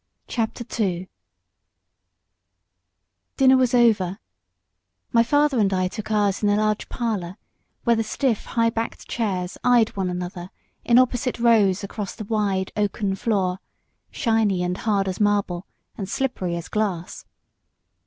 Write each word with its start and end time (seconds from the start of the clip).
CHAPTER 0.27 0.65
II 0.83 1.07
Dinner 3.37 3.55
was 3.55 3.75
over; 3.75 4.17
my 5.11 5.21
father 5.21 5.59
and 5.59 5.71
I 5.71 5.87
took 5.89 6.09
ours 6.09 6.41
in 6.41 6.47
the 6.49 6.55
large 6.55 6.89
parlour, 6.89 7.37
where 7.83 7.95
the 7.95 8.01
stiff, 8.03 8.45
high 8.45 8.71
backed 8.71 9.07
chairs 9.07 9.59
eyed 9.63 9.95
one 9.95 10.09
another 10.09 10.49
in 10.83 10.97
opposite 10.97 11.37
rows 11.37 11.83
across 11.83 12.15
the 12.15 12.25
wide 12.25 12.71
oaken 12.75 13.13
floor, 13.13 13.59
shiny 14.09 14.63
and 14.63 14.75
hard 14.75 15.07
as 15.07 15.19
marble, 15.19 15.67
and 15.99 16.09
slippery 16.09 16.55
as 16.55 16.67
glass. 16.67 17.23